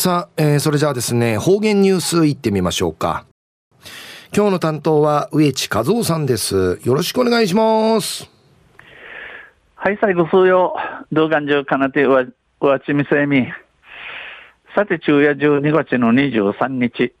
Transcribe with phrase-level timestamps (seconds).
[0.00, 3.26] さあ、えー、それじゃあですね、方言ニュースいってみましょうか。
[4.34, 6.80] 今日の担当は植地和夫さんです。
[6.84, 8.26] よろしくお願いします。
[9.74, 10.74] はい、最後数曜、
[11.12, 13.46] 動画中かなてうわ、うわちみせみ。
[14.74, 17.12] さて、昼夜12月の23日、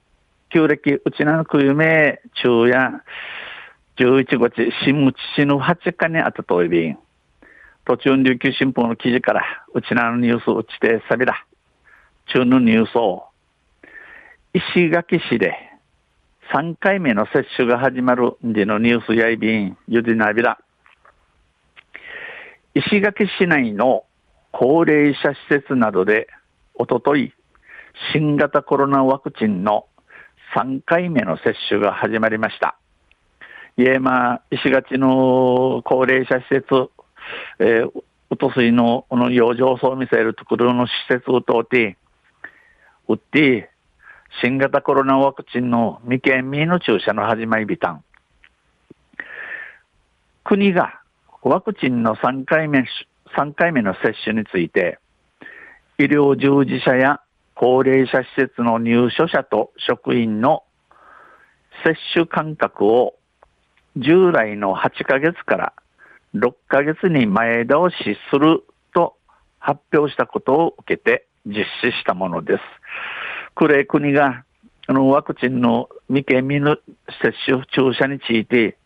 [0.48, 3.02] 旧暦、うちなのくゆめ、昼夜、
[3.98, 6.98] 11月、新むちしの8日にあたといびん。
[7.84, 9.42] 途中琉球新報の記事から、
[9.74, 11.44] うちなのニュースうちてさびら。
[12.32, 13.24] 中のニュースを、
[14.54, 15.54] 石垣市で
[16.52, 20.58] 3回目の接種が始まるんでのニュースやいびん、ゆでなびら。
[22.74, 24.04] 石垣市内の
[24.52, 26.28] 高齢者施設などで、
[26.74, 27.32] おととい、
[28.12, 29.86] 新型コロナワクチンの
[30.56, 32.76] 3回目の接種が始まりました。
[33.76, 36.90] いえ、まあ、石垣の高齢者施設、
[37.58, 41.96] えー、うとすいの、この養生層を見せるところの施設を通って、
[43.10, 43.70] 打って、
[44.40, 48.04] 新型コロナワクチンの未県民の注射の始まりびたん。
[50.44, 51.00] 国が
[51.42, 52.86] ワクチンの3回目、
[53.36, 55.00] 3回目の接種について、
[55.98, 57.20] 医療従事者や
[57.56, 60.62] 高齢者施設の入所者と職員の
[61.84, 63.16] 接種間隔を
[63.96, 65.72] 従来の8ヶ月から
[66.36, 68.62] 6ヶ月に前倒しする
[68.94, 69.16] と
[69.58, 72.62] 発表したことを受けて実施したものです。
[73.54, 74.44] これ国が
[74.86, 76.76] あのワクチンの未県民の
[77.22, 78.76] 接種注射について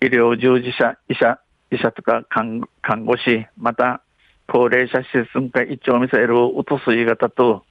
[0.00, 2.60] 医療従事者、医者、医者とか看
[3.04, 4.02] 護師、また
[4.46, 7.64] 高齢者施設が一応見せるうとすい方と、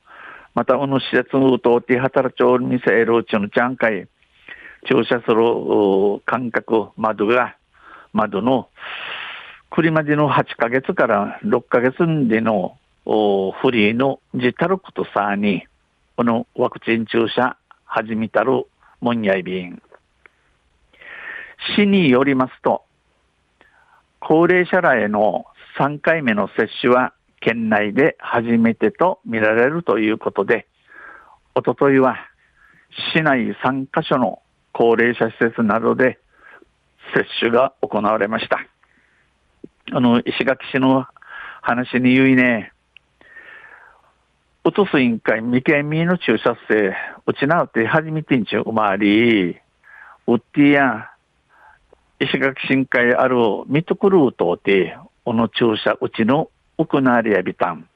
[0.53, 4.07] また、この施設を通って働きを見せるうちのちゃんかい、
[4.87, 7.55] 注射する間隔、窓が、
[8.13, 8.69] 窓の、
[9.69, 12.77] くりまでの8ヶ月から6ヶ月での
[13.09, 15.66] おフリーの自たることさに、
[16.17, 17.55] このワクチン注射
[17.86, 18.66] 始めたる
[18.99, 19.81] もんやいびん。
[21.77, 22.83] 市によりますと、
[24.20, 25.45] 高齢者らへの
[25.80, 30.67] 3回目の接種は県内で初めてと見られるということで、
[31.55, 32.17] おとといは
[33.14, 34.42] 市内3カ所の
[34.73, 36.20] 高齢者施設などで
[37.15, 38.60] 接種が行われました。
[39.93, 41.05] あの、石垣市の
[41.61, 42.73] 話に言いね、
[44.67, 46.94] 落とす委員会未県民の注射生、
[47.26, 49.58] うちなうて初めてんちゅうまわり、
[50.28, 51.10] うってや、
[52.20, 57.88] 石垣市会あるミトクルートて、おの注射うちの行われやびたん。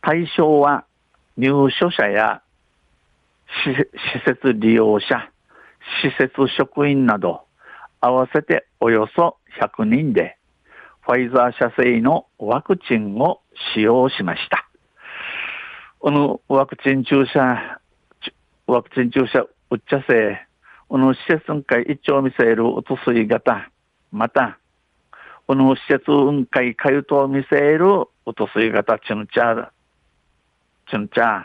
[0.00, 0.84] 対象は
[1.36, 2.42] 入所者や
[3.64, 3.76] 施
[4.26, 5.30] 設利用者、
[6.02, 7.42] 施設職員など、
[8.00, 10.36] 合わせておよそ100人で、
[11.02, 13.40] ファイザー社製のワクチンを
[13.72, 14.67] 使用しました。
[16.00, 17.80] このワクチン注射、
[18.68, 20.46] ワクチン注射打っちゃせ、
[20.88, 23.68] この施設運会一丁見せるおとすい型、
[24.12, 24.60] また、
[25.48, 27.84] この施設運会かゆとを見せる
[28.24, 29.68] おとすい型チュンチャー、
[30.88, 31.44] チュンチャー、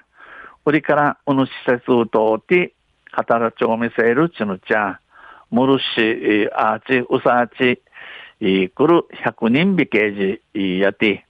[0.63, 2.73] これからこの施設を通って、
[3.11, 4.95] 働きを見せるチュンチャー、
[5.49, 7.81] モルシ、アーチ、ウサーチ、
[8.39, 11.25] 来る100人ビケージやて、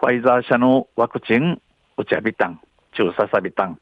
[0.00, 1.62] ファイザー社のワクチン、
[1.96, 2.60] 打ちゃびたん、
[2.92, 3.78] 中ささびたん。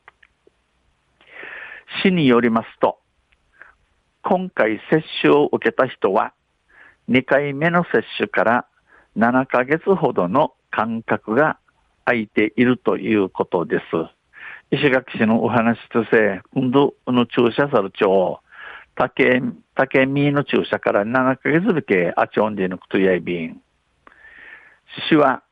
[2.03, 2.98] 市によりますと、
[4.22, 6.32] 今回接種を受けた人は、
[7.09, 8.66] 2回目の接種から
[9.16, 11.59] 7ヶ月ほどの間隔が
[12.04, 13.84] 空いているということです。
[14.71, 18.41] 石垣市のお話とせ、今度の注射さる町、
[18.94, 19.42] 竹、
[19.75, 23.60] 竹見の注射から7ヶ月ぶけあちょんで抜くとやいびん。
[25.09, 25.42] 市は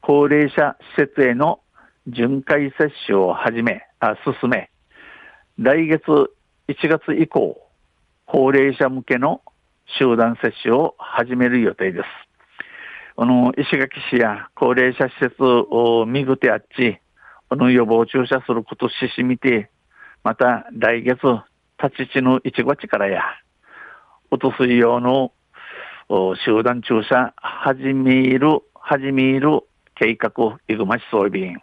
[0.00, 1.60] 高齢者施設への
[2.10, 4.70] 巡回接種を始め、あ進め、
[5.58, 6.00] 来月
[6.68, 7.60] 1月以降、
[8.24, 9.42] 高齢者向けの
[9.98, 12.04] 集団接種を始める予定です。
[13.14, 16.98] この石垣市や高齢者施設を見ぐてあっち、
[17.50, 19.68] この予防注射することししみて、
[20.24, 21.18] また来月、
[21.82, 23.22] 立ち地の1月からや、
[24.30, 25.32] 落とすい用の
[26.42, 29.60] 集団注射始める、始める
[29.94, 30.32] 計画、
[30.68, 31.60] いぐましそうびん。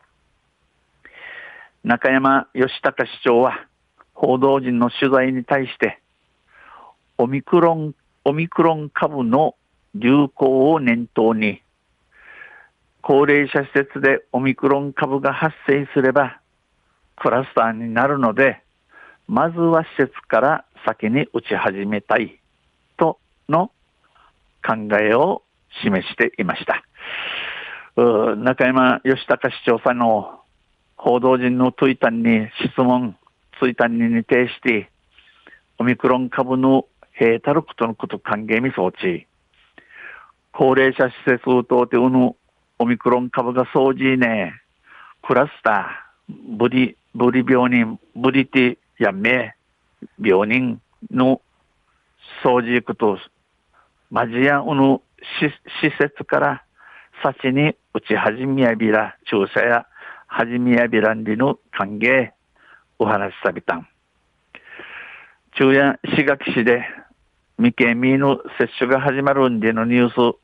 [1.86, 3.68] 中山義隆市長は、
[4.16, 6.02] 報道陣の取材に対して、
[7.20, 7.94] オミクロン
[8.24, 9.54] オミクロン株の
[9.94, 11.62] 流行を念頭に、
[13.04, 16.40] 高齢者施設でオミクロン株が発生すれば、
[17.18, 18.64] クラスターになるので、
[19.28, 22.40] まずは施設から先に打ち始めたい、
[22.98, 23.70] との
[24.66, 25.44] 考えを
[25.84, 26.84] 示していました。
[27.96, 30.35] 中山義隆市長さんの
[31.06, 33.16] 報道陣のトイタンに質問、
[33.60, 34.90] ツイタンに似てして、
[35.78, 39.28] オミクロン株のヘータルクとのこと歓迎み装置、
[40.52, 42.36] 高齢者施設を通ってうぬ
[42.80, 44.56] オミクロン株が掃除ね、
[45.22, 49.54] クラスター、ブリ、ブリ病人、ブリティやめ、
[50.20, 50.82] 病人
[51.12, 51.40] の
[52.44, 53.20] 掃除行くと、
[54.10, 55.02] マジやうぬ
[55.40, 55.52] 施
[56.00, 56.64] 設から
[57.22, 59.86] 幸に打ち始めやびら、注射や
[60.28, 62.32] 始めやびらんりの歓迎、
[63.00, 63.88] お話しさびたん。
[65.58, 66.84] 中夜市垣市で
[67.58, 70.38] 未経未の接種が始まるんでのニュース、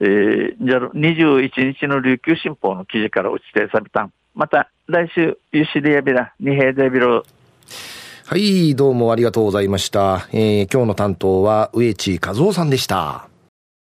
[0.00, 4.12] えー、じゃ21日の琉球新報の記事から打ちてさびたん。
[4.34, 7.24] また来週、ゆしでやびら、二平でびろ。
[8.26, 10.28] はい、どうもありがとうございました。
[10.32, 13.27] えー、今日の担当は植地和夫さんでした。